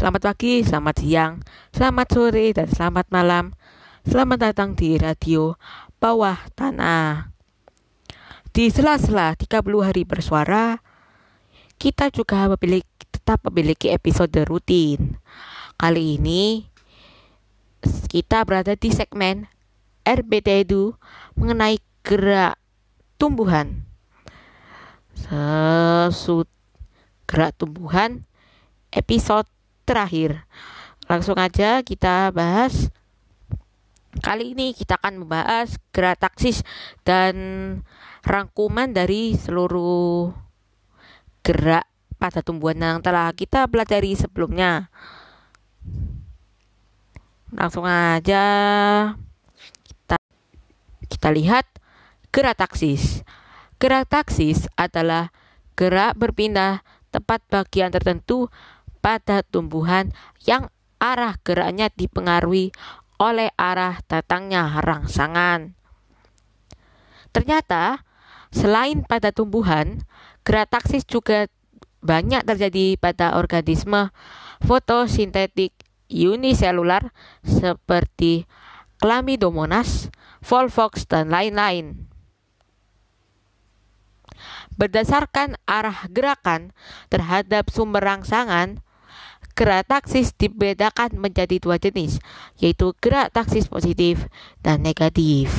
[0.00, 1.44] Selamat pagi, selamat siang,
[1.76, 3.52] selamat sore, dan selamat malam.
[4.00, 5.60] Selamat datang di radio
[6.00, 7.28] Bawah Tanah.
[8.48, 10.80] Di sela-sela 30 hari bersuara,
[11.76, 15.20] kita juga memiliki, tetap memiliki episode rutin.
[15.76, 16.64] Kali ini,
[18.08, 19.52] kita berada di segmen
[20.08, 20.96] RBT Edu
[21.36, 22.56] mengenai gerak
[23.20, 23.84] tumbuhan.
[25.12, 26.48] Sesud
[27.28, 28.24] gerak tumbuhan
[28.96, 29.44] episode
[29.90, 30.46] terakhir.
[31.10, 32.94] Langsung aja kita bahas.
[34.22, 36.62] Kali ini kita akan membahas gerak taksis
[37.02, 37.34] dan
[38.22, 40.30] rangkuman dari seluruh
[41.42, 41.86] gerak
[42.20, 44.90] pada tumbuhan yang telah kita pelajari sebelumnya.
[47.50, 48.44] Langsung aja
[49.82, 50.18] kita
[51.10, 51.66] kita lihat
[52.30, 53.26] gerak taksis.
[53.82, 55.34] Gerak taksis adalah
[55.74, 58.46] gerak berpindah tepat bagian tertentu
[59.00, 60.12] pada tumbuhan
[60.44, 60.68] yang
[61.00, 62.70] arah geraknya dipengaruhi
[63.20, 65.76] oleh arah datangnya rangsangan.
[67.32, 68.04] Ternyata,
[68.48, 70.04] selain pada tumbuhan,
[70.44, 71.48] gerak taksis juga
[72.00, 74.08] banyak terjadi pada organisme
[74.64, 75.72] fotosintetik
[76.08, 77.12] uniselular
[77.44, 78.48] seperti
[79.00, 80.12] Chlamydomonas,
[80.44, 82.08] Volvox, dan lain-lain.
[84.76, 86.72] Berdasarkan arah gerakan
[87.12, 88.80] terhadap sumber rangsangan,
[89.54, 92.18] gerak taksis dibedakan menjadi dua jenis,
[92.58, 94.26] yaitu gerak taksis positif
[94.64, 95.50] dan negatif.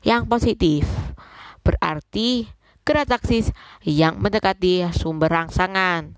[0.00, 0.84] Yang positif
[1.60, 2.48] berarti
[2.84, 3.52] gerak taksis
[3.84, 6.16] yang mendekati sumber rangsangan,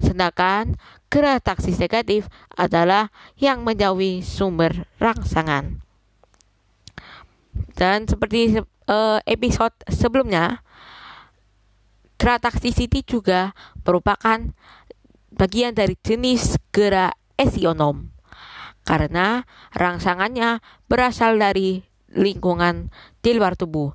[0.00, 5.80] sedangkan gerak taksis negatif adalah yang menjauhi sumber rangsangan.
[7.74, 10.62] Dan seperti uh, episode sebelumnya,
[12.18, 13.54] Grataxicity juga
[13.86, 14.50] merupakan
[15.32, 18.10] bagian dari jenis gerak esionom
[18.88, 19.44] karena
[19.76, 22.88] rangsangannya berasal dari lingkungan
[23.20, 23.92] di luar tubuh.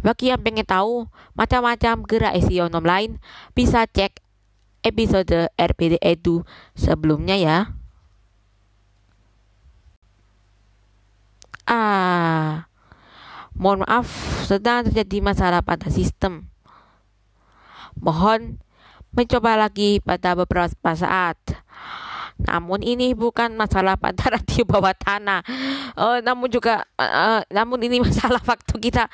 [0.00, 3.20] Bagi yang pengen tahu macam-macam gerak esionom lain,
[3.52, 4.24] bisa cek
[4.80, 7.58] episode RPD Edu sebelumnya ya.
[11.68, 12.64] Ah,
[13.52, 14.08] mohon maaf,
[14.48, 16.48] sedang terjadi masalah pada sistem.
[17.98, 18.62] Mohon
[19.12, 21.38] mencoba lagi pada beberapa saat.
[22.38, 25.42] Namun ini bukan masalah pada radio bawah tanah.
[25.98, 29.10] Uh, namun juga uh, namun ini masalah waktu kita.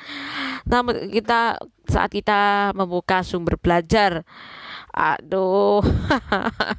[0.69, 1.57] Namun kita
[1.89, 4.21] saat kita membuka sumber belajar.
[4.93, 5.81] Aduh.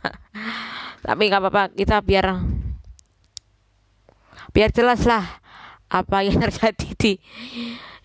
[1.06, 2.34] Tapi nggak apa-apa, kita biar
[4.50, 5.22] biar jelas lah
[5.86, 7.12] apa yang terjadi di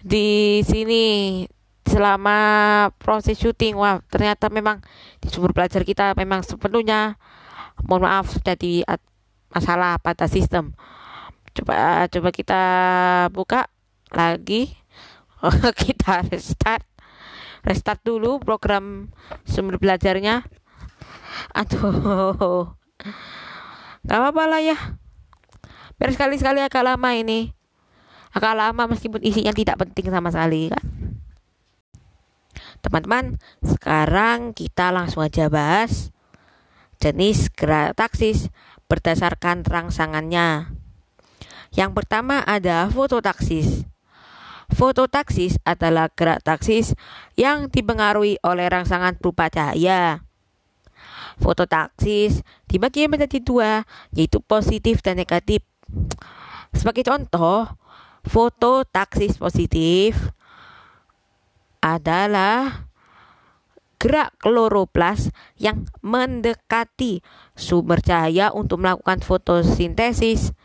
[0.04, 0.28] di
[0.68, 1.04] sini
[1.91, 2.38] selama
[2.96, 4.79] proses syuting wah ternyata memang
[5.19, 7.19] di sumber belajar kita memang sepenuhnya
[7.84, 8.88] mohon maaf jadi
[9.52, 10.72] masalah pada sistem.
[11.52, 12.62] Coba coba kita
[13.35, 13.68] buka
[14.12, 14.72] lagi.
[15.81, 16.85] Kita restart.
[17.66, 19.09] Restart dulu program
[19.41, 20.46] sumber belajarnya.
[21.58, 22.78] Aduh.
[24.06, 24.78] Nggak apa-apa lah ya.
[25.97, 27.58] Biar sekali-sekali agak lama ini.
[28.38, 31.01] Agak lama meskipun isinya tidak penting sama sekali kan
[32.81, 36.09] Teman-teman, sekarang kita langsung aja bahas
[37.02, 38.50] jenis gerak taksis
[38.90, 40.69] berdasarkan rangsangannya.
[41.72, 43.86] Yang pertama ada fototaksis.
[44.72, 46.96] Fototaksis adalah gerak taksis
[47.36, 50.24] yang dipengaruhi oleh rangsangan berupa cahaya.
[51.40, 53.84] Fototaksis dibagi menjadi dua,
[54.16, 55.64] yaitu positif dan negatif.
[56.72, 57.68] Sebagai contoh,
[58.24, 60.16] fototaksis positif
[61.81, 62.88] adalah
[64.02, 65.30] gerak kloroplas
[65.62, 67.22] yang mendekati
[67.53, 70.58] sumber cahaya untuk melakukan fotosintesis.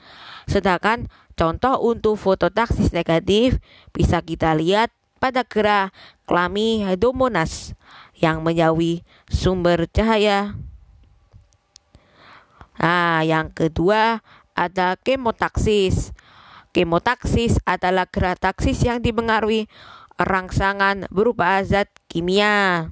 [0.49, 3.60] Sedangkan contoh untuk fototaksis negatif
[3.93, 4.88] bisa kita lihat
[5.21, 5.93] pada gerak
[6.25, 7.76] Chlamydomonas
[8.16, 10.56] yang menjauhi sumber cahaya.
[12.76, 14.20] Nah, yang kedua
[14.56, 16.12] ada kemotaksis.
[16.73, 19.69] Kemotaksis adalah gerak taksis yang dipengaruhi
[20.17, 22.89] rangsangan berupa zat kimia.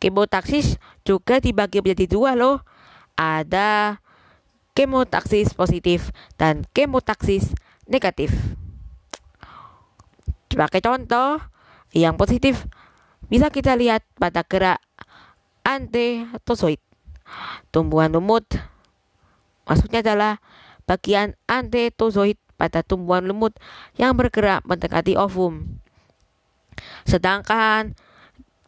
[0.00, 2.60] Kemotaksis juga dibagi menjadi dua loh.
[3.16, 4.00] Ada
[4.72, 6.10] kemotaksis positif
[6.40, 7.52] dan kemotaksis
[7.86, 8.32] negatif.
[10.48, 11.40] Sebagai contoh,
[11.92, 12.68] yang positif
[13.28, 14.80] bisa kita lihat pada gerak
[15.64, 16.80] antetozoid.
[17.72, 18.44] Tumbuhan lumut
[19.64, 20.42] maksudnya adalah
[20.84, 23.58] bagian antetozoid pada tumbuhan lumut
[23.98, 25.82] yang bergerak mendekati ovum.
[27.02, 27.98] Sedangkan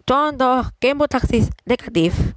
[0.03, 2.35] contoh kemotaksis negatif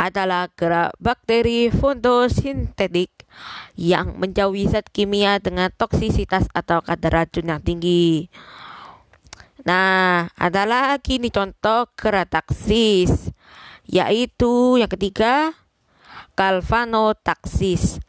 [0.00, 3.12] adalah gerak bakteri fotosintetik
[3.76, 8.32] yang menjauhi zat kimia dengan toksisitas atau kadar racun yang tinggi.
[9.62, 13.30] Nah, adalah kini contoh gerak taksis,
[13.86, 15.54] yaitu yang ketiga,
[16.34, 18.02] galvanotaksis.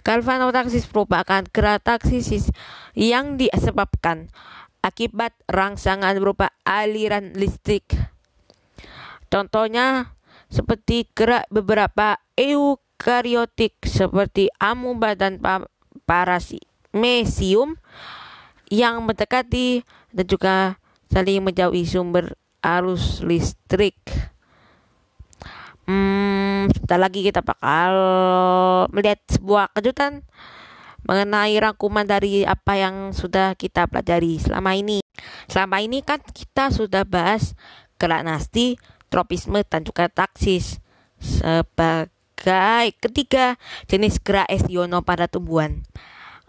[0.00, 2.50] Galvanotaksis merupakan gerak taksis
[2.96, 4.32] yang disebabkan
[4.80, 7.84] akibat rangsangan berupa aliran listrik.
[9.30, 10.16] Contohnya
[10.50, 15.38] seperti gerak beberapa eukariotik seperti amuba dan
[16.08, 17.78] parasimesium
[18.66, 20.56] yang mendekati dan juga
[21.10, 23.98] saling menjauhi sumber arus listrik.
[25.86, 27.92] Hmm, sebentar lagi kita bakal
[28.90, 30.26] melihat sebuah kejutan
[31.06, 34.98] mengenai rangkuman dari apa yang sudah kita pelajari selama ini.
[35.46, 37.54] Selama ini kan kita sudah bahas
[37.94, 38.74] gerak nasti,
[39.06, 40.82] tropisme, dan juga taksis
[41.22, 42.10] sebagai
[42.98, 43.54] ketiga
[43.86, 45.86] jenis gerak esiono pada tumbuhan.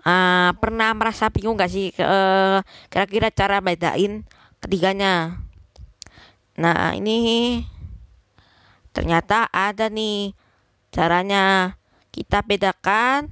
[0.01, 4.25] Uh, pernah merasa bingung gak sih kira kira-kira cara bedain
[4.57, 5.37] ketiganya?
[6.57, 7.61] Nah ini
[8.91, 10.35] ternyata ada nih
[10.91, 11.75] caranya
[12.11, 13.31] kita bedakan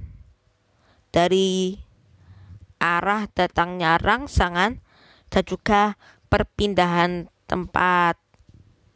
[1.12, 1.76] dari
[2.80, 4.80] arah datangnya rangsangan
[5.28, 6.00] dan juga
[6.32, 8.16] perpindahan tempat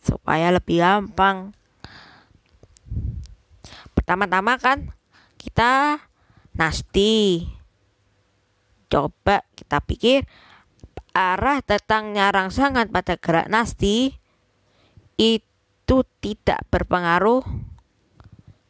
[0.01, 1.53] supaya lebih gampang.
[3.93, 4.89] Pertama-tama kan
[5.37, 6.01] kita
[6.57, 7.45] nasti.
[8.89, 10.25] Coba kita pikir
[11.15, 14.19] arah datangnya rangsangan pada gerak nasti
[15.15, 15.54] itu
[15.87, 17.45] tidak berpengaruh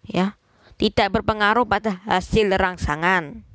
[0.07, 0.37] ya,
[0.77, 3.47] tidak berpengaruh pada hasil rangsangan.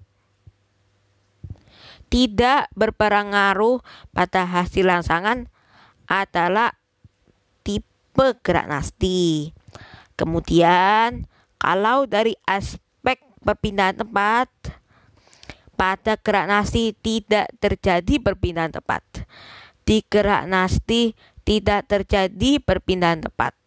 [2.09, 5.45] Tidak berpengaruh pada hasil rangsangan
[6.09, 6.73] adalah
[7.61, 9.53] tipe gerak nasti.
[10.17, 11.29] Kemudian
[11.61, 14.50] kalau dari aspek perpindahan tempat
[15.77, 19.06] pada gerak nasti tidak terjadi perpindahan tempat.
[19.85, 21.13] Di gerak nasti
[21.50, 23.57] tidak terjadi perpindahan tempat.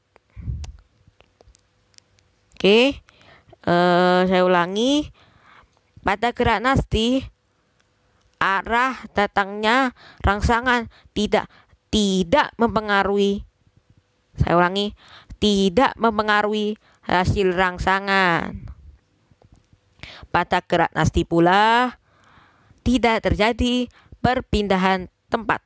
[2.54, 3.02] Oke,
[3.66, 5.10] uh, saya ulangi.
[6.02, 7.22] Pada gerak nasti
[8.38, 11.46] arah datangnya rangsangan tidak
[11.94, 13.46] tidak mempengaruhi
[14.32, 14.96] saya ulangi,
[15.36, 18.56] tidak mempengaruhi hasil rangsangan.
[20.32, 21.98] Pada gerak nasti pula
[22.80, 23.92] tidak terjadi
[24.24, 25.60] perpindahan tempat.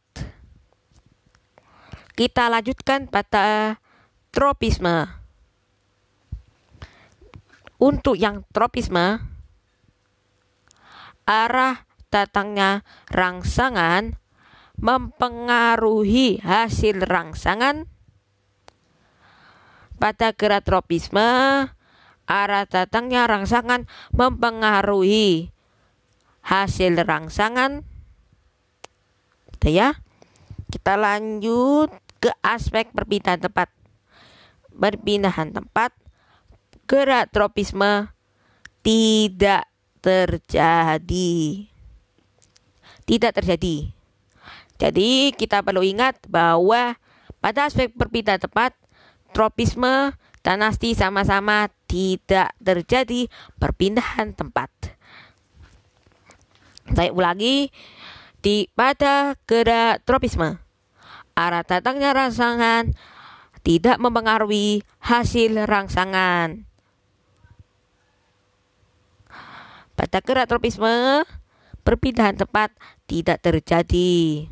[2.17, 3.77] Kita lanjutkan pada
[4.33, 5.05] tropisme.
[7.77, 9.21] Untuk yang tropisme,
[11.29, 14.17] arah datangnya rangsangan
[14.81, 17.85] mempengaruhi hasil rangsangan
[20.01, 21.29] pada gerak tropisme,
[22.25, 23.85] arah datangnya rangsangan
[24.17, 25.53] mempengaruhi
[26.49, 27.85] hasil rangsangan.
[29.53, 30.01] Gitu ya.
[30.73, 33.71] Kita lanjut ke aspek perpindahan tempat.
[34.75, 35.95] Perpindahan tempat
[36.91, 38.11] gerak tropisme
[38.83, 39.71] tidak
[40.03, 41.71] terjadi.
[43.07, 43.77] Tidak terjadi.
[44.77, 46.99] Jadi kita perlu ingat bahwa
[47.39, 48.75] pada aspek perpindahan tempat
[49.31, 50.11] tropisme
[50.43, 53.31] dan nasti sama-sama tidak terjadi
[53.63, 54.71] perpindahan tempat.
[56.91, 57.71] Saya ulangi,
[58.43, 60.66] di pada gerak tropisme,
[61.37, 62.97] arah datangnya rangsangan
[63.61, 66.65] tidak mempengaruhi hasil rangsangan.
[69.97, 71.25] Pada gerak tropisme,
[71.85, 72.73] perpindahan tempat
[73.09, 74.49] tidak terjadi.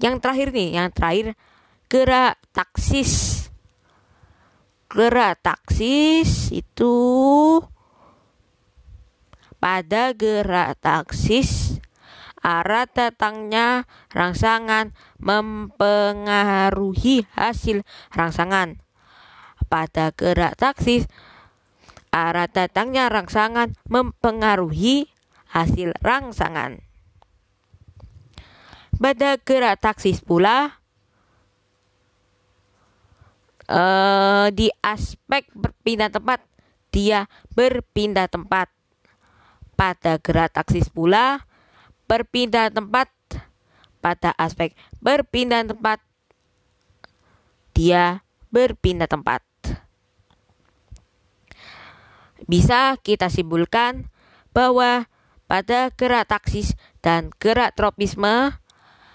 [0.00, 1.38] Yang terakhir nih, yang terakhir
[1.88, 3.44] gerak taksis
[4.94, 6.94] gerak taksis itu
[9.58, 11.73] pada gerak taksis
[12.44, 17.80] arah datangnya rangsangan mempengaruhi hasil
[18.12, 18.84] rangsangan.
[19.72, 21.08] Pada gerak taksis
[22.12, 25.08] arah datangnya rangsangan mempengaruhi
[25.48, 26.84] hasil rangsangan.
[29.00, 30.84] Pada gerak taksis pula
[33.66, 36.44] uh, di aspek berpindah tempat
[36.92, 37.24] dia
[37.56, 38.68] berpindah tempat.
[39.74, 41.42] Pada gerak taksis pula
[42.08, 43.10] berpindah tempat
[44.04, 46.02] pada aspek berpindah tempat
[47.72, 49.40] dia berpindah tempat
[52.44, 54.12] bisa kita simpulkan
[54.52, 55.08] bahwa
[55.48, 58.56] pada gerak taksis dan gerak tropisme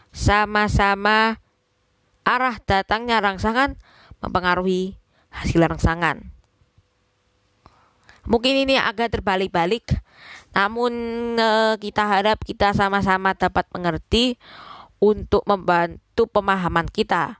[0.09, 1.41] sama-sama
[2.25, 3.77] arah datangnya rangsangan
[4.21, 4.97] mempengaruhi
[5.33, 6.29] hasil rangsangan.
[8.29, 9.89] Mungkin ini agak terbalik-balik,
[10.53, 10.93] namun
[11.37, 14.35] eh, kita harap kita sama-sama dapat mengerti
[14.99, 17.39] untuk membantu pemahaman kita.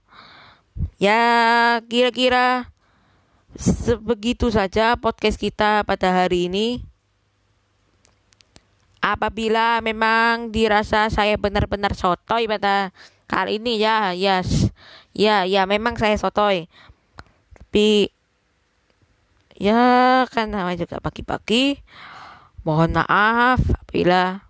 [0.96, 2.72] Ya, kira-kira
[3.60, 6.88] sebegitu saja podcast kita pada hari ini.
[9.00, 12.92] Apabila memang dirasa saya benar-benar sotoy pada
[13.32, 14.72] kali ini ya, yes.
[15.16, 16.68] Ya, ya memang saya sotoy.
[17.56, 18.12] Tapi
[19.60, 21.80] ya kan namanya juga pagi-pagi.
[22.68, 24.44] Mohon maaf apabila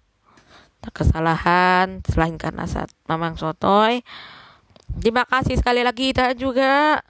[0.80, 4.02] ada kesalahan selain karena saat memang sotoy.
[4.98, 7.04] Terima kasih sekali lagi dan juga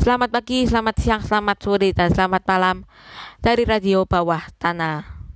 [0.00, 2.76] selamat pagi, selamat siang, selamat sore dan selamat malam
[3.38, 5.19] dari Radio Bawah Tanah.